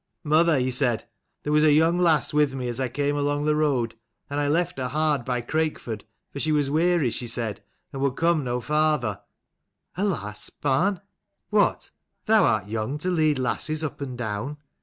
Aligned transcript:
"Mother," 0.23 0.57
he 0.57 0.71
said, 0.71 1.07
"there 1.43 1.53
was 1.53 1.63
a 1.63 1.73
young 1.73 1.99
lass 1.99 2.33
with 2.33 2.55
me 2.55 2.67
as 2.67 2.79
I 2.79 2.87
came 2.87 3.15
along 3.15 3.45
the 3.45 3.55
road: 3.55 3.93
and 4.31 4.39
I 4.39 4.47
left 4.47 4.79
her 4.79 4.87
hard 4.87 5.23
by 5.23 5.41
Crakeford; 5.41 6.05
for 6.33 6.39
she 6.39 6.51
was 6.51 6.71
weary, 6.71 7.11
she 7.11 7.27
said, 7.27 7.61
and 7.93 8.01
would 8.01 8.15
come 8.15 8.43
no 8.43 8.61
farther." 8.61 9.21
"A 9.95 10.03
lass, 10.03 10.49
barn? 10.49 11.01
What, 11.51 11.91
thou 12.25 12.45
art 12.45 12.67
young 12.67 12.97
to 12.97 13.11
lead 13.11 13.37
lasses 13.37 13.83
up 13.83 14.01
and 14.01 14.17
down. 14.17 14.57